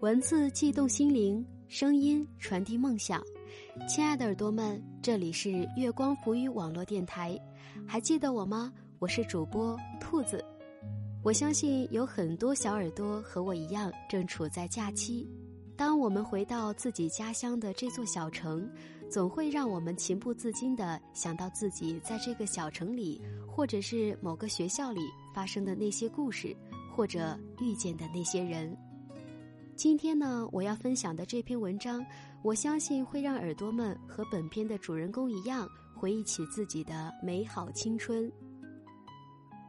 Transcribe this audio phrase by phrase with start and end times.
[0.00, 3.20] 文字悸动心灵，声音传递梦想。
[3.88, 7.36] 亲爱的耳朵们，这里是月光浮语网络电台，
[7.86, 8.72] 还记得我吗？
[9.00, 10.44] 我是主播兔子。
[11.24, 15.28] 我相信有很多小耳朵和我一样，正处在假期。
[15.76, 18.66] 当我们回到自己家乡的这座小城，
[19.10, 25.02] 总会让我们情不自禁地想到自己在这个小城里，或者是某个学校里
[25.34, 26.56] 发生的那些故事，
[26.94, 28.74] 或者遇见的那些人。
[29.76, 32.04] 今天呢，我要分享的这篇文章，
[32.42, 38.32] 我相信会让耳朵们和本片的主人公一样，回忆起自己的美好青春。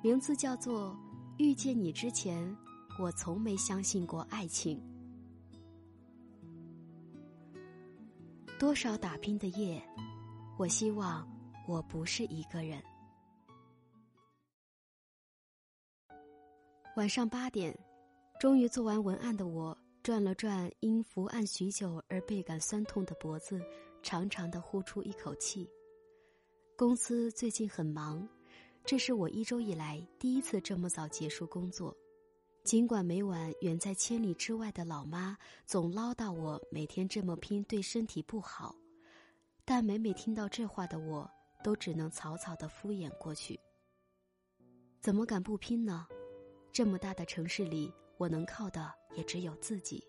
[0.01, 0.91] 名字叫做
[1.37, 2.55] 《遇见你之前，
[2.97, 4.77] 我从没相信过爱情》。
[8.59, 9.79] 多少打拼的夜，
[10.57, 11.29] 我希望
[11.67, 12.81] 我不是一个人。
[16.95, 17.77] 晚上八点，
[18.39, 19.77] 终于做完文案的我。
[20.01, 23.61] 转了转因伏案许久而倍感酸痛的脖子，
[24.01, 25.69] 长长的呼出一口气。
[26.77, 28.27] 公司最近很忙，
[28.85, 31.95] 这是我一周以来第一次这么早结束工作。
[32.67, 38.75] 尽管每晚远在千里之外的老妈总唠叨我每天这么拼对身体不好，
[39.63, 41.31] 但每每听到这话的我，
[41.63, 43.57] 都只能草草的敷衍过去。
[44.99, 46.05] 怎么敢不拼呢？
[46.73, 47.89] 这么大的城市里。
[48.17, 50.03] 我能靠的也只有自己。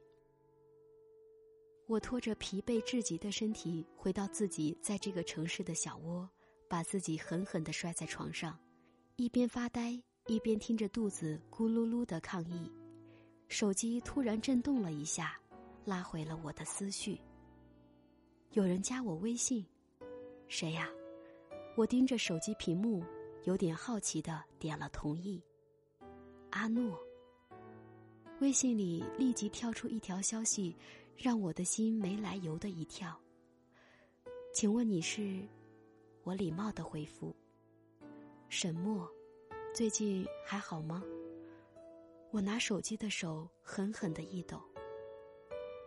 [1.87, 6.29] 我拖着疲惫至极的身体回到自己在这个城市的小窝，
[6.69, 8.59] 把自己狠狠的摔在床上，
[9.15, 12.71] 一边发呆一边听着肚子咕噜噜的抗议。
[13.49, 15.41] 手机突然震动了一下，
[15.87, 17.19] 拉回了我的思绪。
[18.53, 19.65] 有人加我微信，
[20.47, 20.87] 谁呀？
[21.77, 23.03] 我盯着手机屏幕，
[23.45, 25.43] 有点好奇的点了同意。
[26.51, 27.01] 阿诺。
[28.41, 30.77] 微信里立即跳出一条消息，
[31.17, 33.19] 让我的心没来由的一跳。
[34.53, 35.41] 请问你是？
[36.23, 37.35] 我礼貌的回复。
[38.51, 39.11] 沈默，
[39.79, 41.05] 最近还好吗？
[42.33, 44.61] 我拿手机的手狠狠的一抖。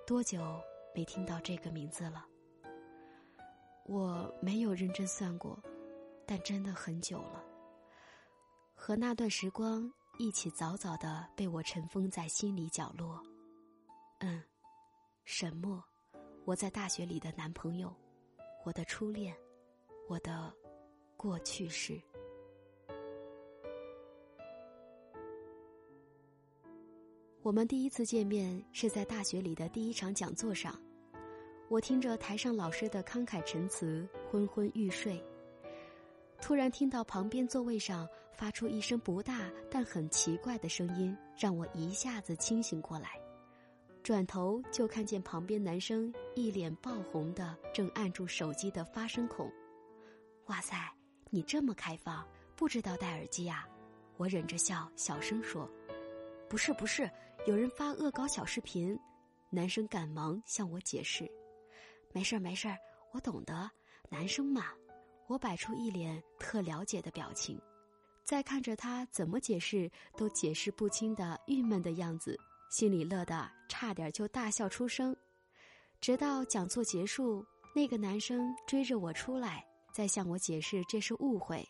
[0.08, 0.42] 多久
[0.96, 2.26] 没听到这个名字了？
[3.84, 5.62] 我没有认真算过，
[6.26, 7.44] 但真的很久了。
[8.74, 9.92] 和那段时光。
[10.18, 13.22] 一起早早的被我尘封在心里角落。
[14.20, 14.42] 嗯，
[15.26, 15.84] 沈默，
[16.46, 17.94] 我在大学里的男朋友，
[18.64, 19.36] 我的初恋，
[20.08, 20.54] 我的
[21.18, 22.02] 过去式。
[27.44, 30.80] 我们第一次见面是在大学里的第一场讲座上，
[31.70, 35.20] 我听着台上老师的慷慨陈词，昏昏欲睡。
[36.40, 38.08] 突然听到旁边座位上
[38.38, 43.20] 发出一声不大但很奇怪的声音，让我一下子清醒过来。
[44.04, 49.52] 转头就看见旁边男生一脸爆红的正按住手机的发声孔。
[50.46, 50.76] 哇塞，
[51.32, 52.24] 你这么开放，
[52.56, 53.68] 不知道戴耳机啊？
[54.18, 55.68] 我忍着笑小声说
[56.48, 57.10] ：“不是不是，
[57.46, 58.98] 有人发恶搞小视频。”
[59.54, 61.30] 男生赶忙向我解释
[62.14, 62.78] ：“没事儿没事儿，
[63.12, 63.70] 我懂得，
[64.10, 64.68] 男生嘛。”
[65.28, 67.60] 我摆出一脸特了解的表情，
[68.26, 72.38] 再看着他怎么解释都解释不清的郁闷的样子，
[72.70, 75.16] 心里乐得差点就大笑出声。
[76.02, 81.66] 直到讲座结束，那个男生追着我出来，再向我解释这是误会。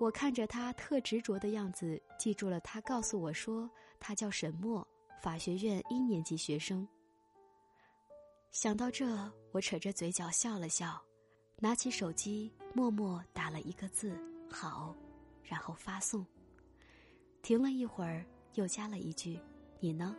[0.00, 4.86] 我看着他特执着的样子，记住了他告诉我说他叫沈墨，
[5.22, 6.86] 法学院一年级学生。
[8.50, 9.06] 想到这，
[9.52, 11.00] 我扯着嘴角笑了笑。
[11.60, 14.18] 拿起手机，默默打了一个字
[14.50, 14.96] “好”，
[15.44, 16.26] 然后发送。
[17.40, 19.38] 停了一会儿，又加了一句
[19.78, 20.16] ：“你呢？”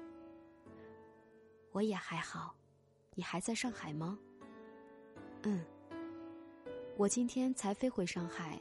[1.74, 2.56] 我也还好，
[3.13, 4.18] 你还在上海吗？
[5.42, 5.66] 嗯，
[6.95, 8.57] 我今天才飞回上海，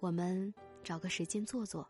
[0.00, 0.52] 我们
[0.82, 1.88] 找个时间坐坐。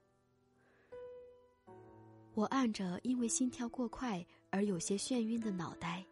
[2.35, 6.05] 我按着因为心跳过快而有些眩晕的脑袋，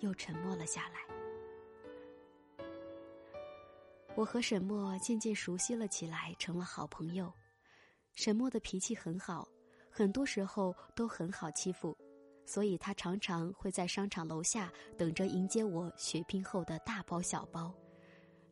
[0.00, 2.66] 又沉默了下来。
[4.14, 7.30] 我和沈墨渐渐熟悉了起来，成了好朋友。
[8.14, 9.46] 沈墨的脾气很好，
[9.90, 11.94] 很多时候都很好欺负，
[12.46, 17.70] 所以他常常会在商场楼下等着迎接我血拼后的大包小包，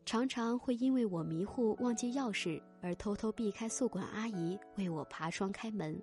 [0.05, 5.99] 常常会因为我迷糊忘记钥匙而偷偷避开宿管阿姨为我爬窗开门。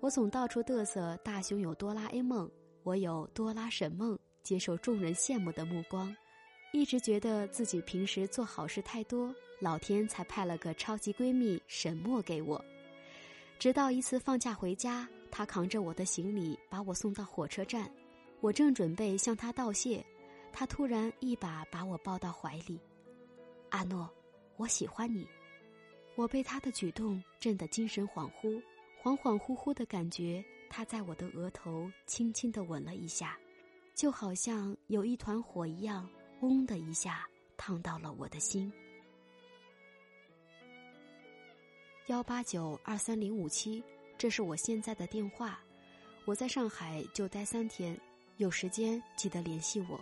[0.00, 2.50] 我总到处嘚瑟，大雄有哆啦 A 梦，
[2.82, 6.14] 我有多拉沈梦，接受众人羡慕的目光。
[6.72, 12.62] 一直觉得自己平时做好事太多，老天才派了个超级闺蜜沈墨给我。
[13.58, 17.90] 直到一次放假回家，她扛着我的行李把我送到火车站，
[18.40, 20.04] 我正准备向她道谢，
[20.52, 22.78] 她突然一把把我抱到怀里
[23.70, 24.10] ：“阿诺，
[24.56, 25.26] 我喜欢你。”
[26.16, 28.60] 我被她的举动震得精神恍惚，
[29.04, 33.38] 恍恍惚惚的感觉，他在我的额头轻轻的吻了一下。
[33.94, 36.08] 就好像有一团火一样，
[36.40, 37.28] 嗡的一下
[37.58, 38.72] 烫到了我的心。
[42.06, 43.84] 幺八九二三零五七，
[44.16, 45.60] 这是我现在的电话。
[46.24, 48.00] 我在上海就待三天，
[48.38, 50.00] 有时间记得联系我。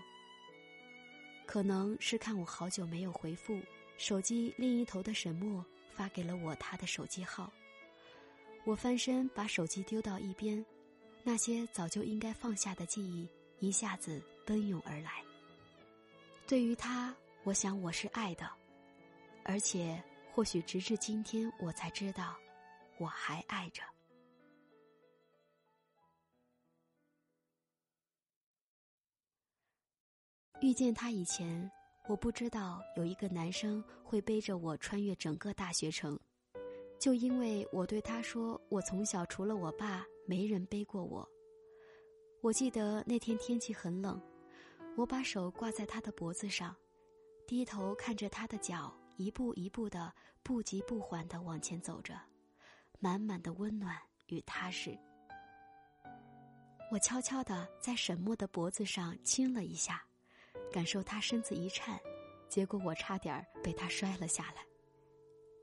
[1.45, 3.61] 可能是看我好久没有回复，
[3.99, 7.53] 手机另一头的沈墨发给了我他的手机号。
[8.65, 10.65] 我翻身把手机丢到一边，
[11.25, 13.29] 那些早就应该放下的记忆。
[13.59, 15.23] 一下子奔涌而来。
[16.49, 17.15] 对于他，
[17.45, 18.51] 我想我是爱的，
[19.45, 22.37] 而且或许直至今天，我才知道，
[22.99, 23.85] 我还爱着。
[30.61, 31.71] 遇见他以前，
[32.09, 36.19] 我不知道有一个男生会背着我穿越整个大学城，
[37.03, 41.29] 就因为我对他说：“我从小除了我爸，没人背过我。”
[42.41, 44.23] 我记得那天天气很冷，
[44.97, 46.77] 我把手挂在他的脖子上，
[47.45, 50.15] 低头看着他的脚一步一步的
[50.45, 52.15] 不急不缓的往前走着，
[53.01, 54.97] 满满的温暖与踏实。
[56.93, 60.01] 我悄悄的在沈墨的脖子上亲了一下，
[60.71, 61.99] 感受他身子一颤，
[62.49, 64.65] 结果我差点被他摔了下来。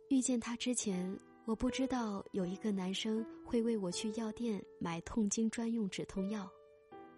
[0.10, 1.18] 遇见他之前，
[1.50, 6.48] 我不知道有一个男生会为我去药店买痛经专用止痛药。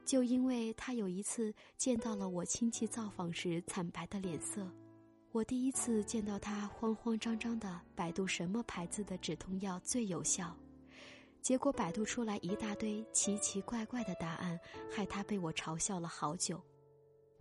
[0.05, 4.65] 就因为他有一次见到了我亲戚造访时惨白的脸色，
[5.33, 10.55] 我第一次见到他慌慌张张的百度什么牌子的止痛药最有效，
[11.41, 14.57] 结果百度出来一大堆奇奇怪怪的答案，
[14.89, 16.57] 害他被我嘲笑了好久。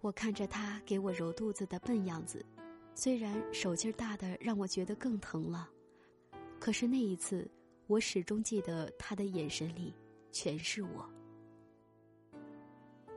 [0.00, 2.44] 我看着他给我揉肚子的笨样子，
[2.96, 5.70] 虽然手劲儿大的让我觉得更疼了，
[6.60, 7.50] 可是那一次，
[7.86, 9.94] 我始终记得他的眼神里
[10.30, 11.10] 全是我。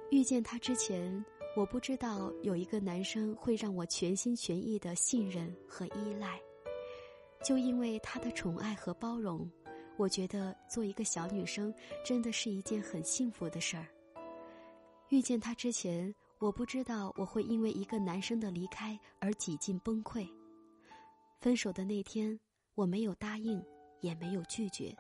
[0.10, 1.24] 遇见他之前，
[1.58, 6.40] 我不知道有一个男生会让我全心全意的信任和依赖。
[7.44, 9.52] 就因为他的宠爱和包容，
[9.98, 11.74] 我觉得做一个小女生
[12.06, 13.86] 真的是一件很幸福的事儿。
[15.10, 20.26] 遇见他之前，我不知道我会因为一个男生的离开而几近崩溃。
[21.42, 22.40] 分手的那天，
[22.76, 23.64] 我没有答应，
[24.02, 24.96] 也没有拒绝，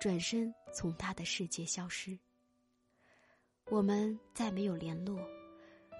[0.00, 2.18] 转身从他的世界消失。
[3.70, 5.18] 我们再没有联络，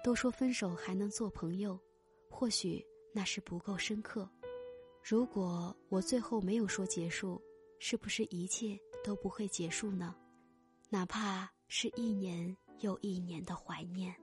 [0.03, 1.79] 都说分手还能做朋友，
[2.29, 4.29] 或许那是不够深刻。
[5.01, 7.41] 如果我最后没有说结束，
[7.79, 10.15] 是不是一切都不会结束呢？
[10.89, 14.13] 哪怕是一年又一年的怀念。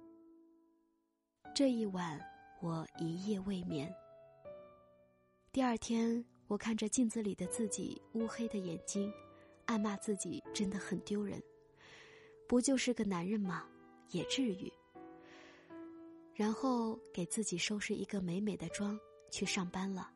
[1.53, 2.21] 这一晚，
[2.63, 3.93] 我一夜未眠。
[5.53, 9.09] 第二天，我看着镜子里的自己乌黑的眼睛，
[9.67, 11.41] 暗骂自己真的很丢人。
[12.49, 13.69] 不就是个男人吗？
[14.11, 14.73] 也至于。
[16.35, 18.99] 然后给自己收拾一个美美的妆，
[19.31, 20.11] 去上班了。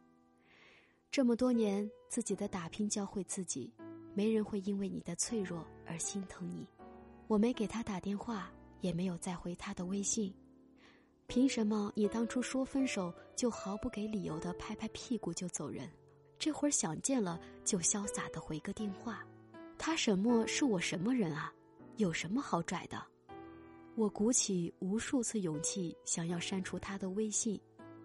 [1.08, 3.72] 这么多年，自己的打拼教会自己，
[4.12, 6.66] 没人会因为你的脆弱而心疼你。
[7.28, 10.34] 我没给他打电话，也没有再回他的微信。
[11.28, 15.88] 凭什么你当初说分手就毫不给理由的拍拍屁股就走人？
[16.44, 19.24] 这会儿想见了就潇洒的回个电话？
[19.78, 21.50] 他什么是我什么人啊？
[21.96, 23.02] 有什么好拽的？
[23.94, 27.58] 我鼓起无数次勇气想要删除他的微信，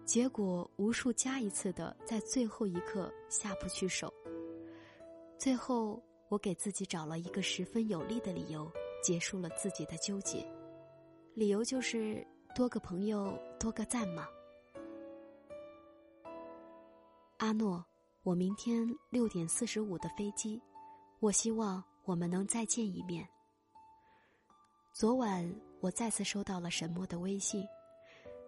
[0.06, 4.10] 结果无数加一次的在最后一刻下不去手。
[5.36, 10.50] 最后，我给自己找了一个十分有力的理由，结束了自己的纠结。
[11.34, 14.26] 理由就是多个朋友多个赞嘛。
[17.36, 17.84] 阿诺，
[18.22, 20.60] 我明天六点四十五的飞机，
[21.20, 23.26] 我希望我们能再见一面。
[24.92, 25.50] 昨晚
[25.80, 27.66] 我再次收到了沈墨的微信，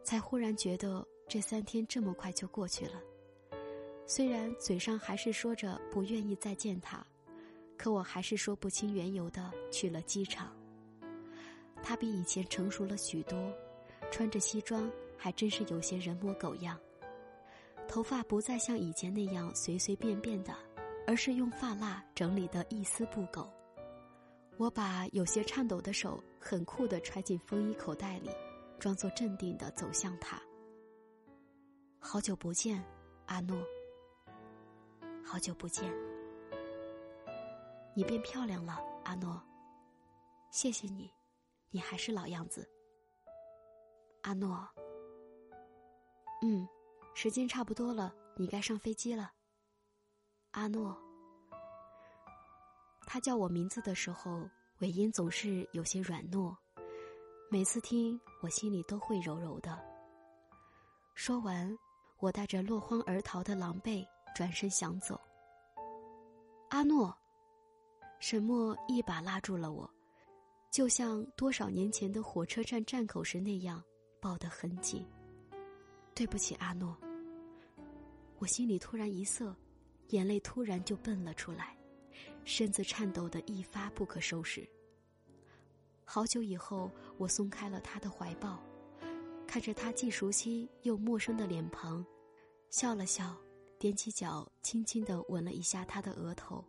[0.05, 3.01] 才忽然觉得这三天这么快就过去了。
[4.07, 7.03] 虽然嘴上还是说着不愿意再见他，
[7.79, 10.55] 可我还是说不清缘由的去了机场。
[11.83, 13.51] 他比以前成熟了许多，
[14.11, 16.79] 穿着西装还真是有些人模狗样。
[17.89, 20.55] 头发不再像以前那样随随便便的，
[21.07, 23.53] 而是用发蜡整理的一丝不苟。
[24.57, 28.31] 我把有些颤抖的手很酷地揣进风衣口袋里，
[28.79, 30.41] 装作镇定地走向他。
[31.99, 32.83] 好久不见，
[33.27, 33.57] 阿诺。
[35.25, 35.93] 好久不见，
[37.95, 39.43] 你变漂亮了，阿诺。
[40.51, 41.11] 谢谢你，
[41.71, 42.69] 你还是老样子，
[44.23, 44.69] 阿诺。
[46.43, 46.69] 嗯，
[47.15, 49.33] 时间差不多了，你该上飞机了，
[50.53, 50.97] 阿诺。
[53.07, 56.57] 他叫我名字的时候，尾音总是有些软糯，
[57.51, 59.79] 每次听我心里都会柔柔的。
[61.15, 61.77] 说完，
[62.19, 64.07] 我带着落荒而逃的狼狈。
[64.35, 65.21] 转身想走，
[66.71, 67.15] 阿诺，
[68.19, 69.87] 沈墨一把拉住了我，
[70.71, 73.85] 就像多少年前的火车站站口时那样，
[74.23, 75.07] 抱得很紧。
[76.15, 76.97] 对不起，阿诺。
[78.39, 79.55] 我心里突然一涩，
[80.09, 81.77] 眼泪突然就蹦了出来，
[82.45, 84.69] 身子颤抖的一发不可收拾。
[86.05, 88.63] 好久以后，我松开了他的怀抱，
[89.47, 92.05] 看着他既熟悉又陌生的脸庞，
[92.71, 93.37] 笑了笑。
[93.79, 96.65] 踮起脚，轻轻的吻了一下他的额头。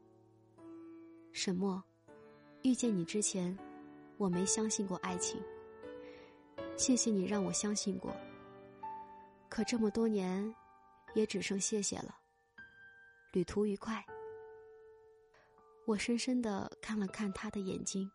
[1.31, 1.83] 沈墨，
[2.63, 3.55] 遇见你之前，
[4.17, 5.39] 我没相信过爱情。
[6.75, 8.15] 谢谢你让我相信过。
[9.53, 10.51] 可这么多年，
[11.13, 12.17] 也只剩谢谢了。
[13.33, 14.03] 旅途愉快。
[15.85, 18.09] 我深深的看了看他的眼睛，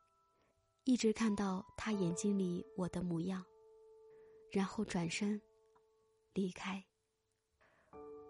[0.82, 3.44] 一直看到他眼睛里我的模样，
[4.50, 5.40] 然后转身
[6.34, 6.84] 离开。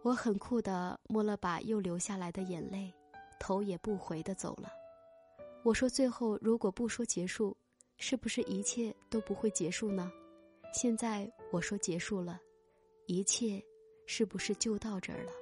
[0.02, 2.92] 我很酷的摸了把又流下来的眼泪，
[3.40, 4.70] 头也不回的走了。
[5.64, 7.56] 我说：“最后如果不说结束，
[7.96, 10.12] 是不是一切都不会结束呢？”
[10.74, 12.38] 现在我说结束了，
[13.10, 13.64] 一切
[14.04, 15.32] 是不是就到这儿了？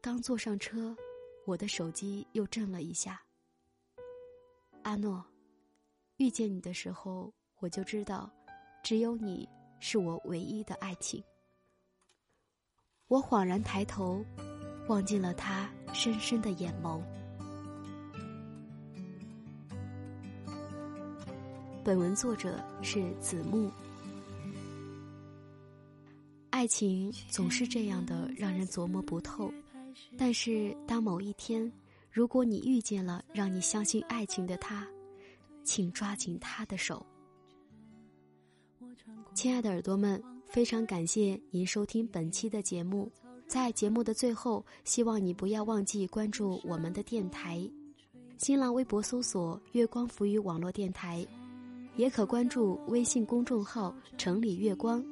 [0.00, 0.96] 刚坐上车，
[1.46, 3.22] 我的手机又震了一下。
[4.82, 5.24] 阿诺，
[6.16, 8.28] 遇见你的时候，我就知道，
[8.82, 9.48] 只有你。
[9.84, 11.20] 是我唯一的爱情。
[13.08, 14.24] 我恍然抬头，
[14.88, 17.02] 望进了他深深的眼眸。
[21.84, 23.72] 本文作者是子木。
[26.62, 29.52] 爱情总是这样的，让人琢磨不透。
[30.16, 31.68] 但是，当某一天，
[32.08, 34.86] 如果你遇见了让你相信爱情的他，
[35.64, 37.04] 请抓紧他的手。
[39.34, 43.10] 亲爱的耳朵们，非常感谢您收听本期的节目。
[43.48, 47.68] 在节目的最后，希望你不要忘记关注我们的电台，
[48.38, 51.26] 新浪微博搜索“月光浮语网络电台”，
[51.98, 55.04] 也可关注微信公众号“城里月光”。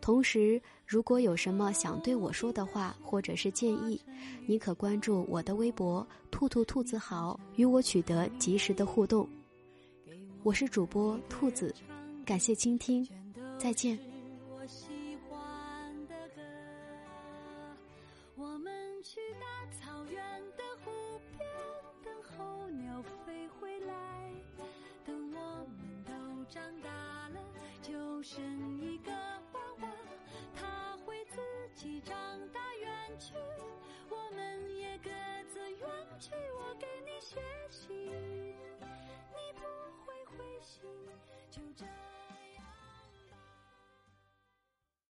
[0.00, 4.00] 同时，如果有什么想对我说的话或者是建议，
[4.46, 9.28] 你可关注我的微博“兔兔兔子好”，与我取得及时的互动。
[10.42, 11.74] 我是主播兔子。
[12.24, 13.06] 感谢倾听，
[13.58, 14.09] 再见。